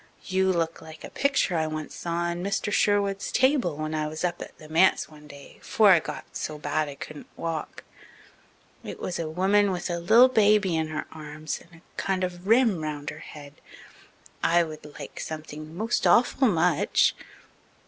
You 0.25 0.51
look 0.51 0.81
like 0.81 1.03
a 1.03 1.11
picture 1.11 1.55
I 1.55 1.67
once 1.67 1.93
saw 1.93 2.21
on 2.31 2.43
Mr. 2.43 2.73
Sherwood's 2.73 3.31
table 3.31 3.77
when 3.77 3.93
I 3.93 4.07
was 4.07 4.23
up 4.25 4.41
at 4.41 4.57
the 4.57 4.67
manse 4.67 5.07
one 5.07 5.27
day 5.27 5.59
'fore 5.61 5.91
I 5.91 5.99
got 5.99 6.35
so 6.35 6.57
bad 6.57 6.89
I 6.89 6.95
couldn't 6.95 7.27
walk. 7.37 7.83
It 8.83 8.99
was 8.99 9.19
a 9.19 9.29
woman 9.29 9.69
with 9.69 9.91
a 9.91 9.99
li'l 9.99 10.27
baby 10.27 10.75
in 10.75 10.87
her 10.87 11.05
arms 11.11 11.59
and 11.61 11.81
a 11.83 12.01
kind 12.01 12.23
of 12.23 12.47
rim 12.47 12.81
round 12.81 13.11
her 13.11 13.19
head. 13.19 13.61
I 14.43 14.63
would 14.63 14.97
like 14.99 15.19
something 15.19 15.77
most 15.77 16.07
awful 16.07 16.47
much." 16.47 17.13